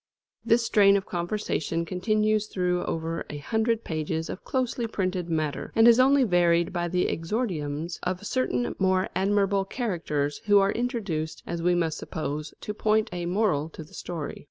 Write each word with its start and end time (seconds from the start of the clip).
This 0.43 0.65
strain 0.65 0.97
of 0.97 1.05
conversation 1.05 1.85
continues 1.85 2.47
through 2.47 2.83
over 2.85 3.23
a 3.29 3.37
hundred 3.37 3.83
pages 3.83 4.31
of 4.31 4.43
closely 4.43 4.87
printed 4.87 5.29
matter, 5.29 5.71
and 5.75 5.87
is 5.87 5.99
only 5.99 6.23
varied 6.23 6.73
by 6.73 6.87
the 6.87 7.05
exordiums 7.05 7.99
of 8.01 8.25
certain 8.25 8.73
more 8.79 9.09
admirable 9.15 9.63
characters, 9.63 10.41
who 10.47 10.57
are 10.57 10.71
introduced, 10.71 11.43
as 11.45 11.61
we 11.61 11.75
must 11.75 11.99
suppose, 11.99 12.51
to 12.61 12.73
point 12.73 13.09
a 13.13 13.27
moral 13.27 13.69
to 13.69 13.83
the 13.83 13.93
story. 13.93 14.39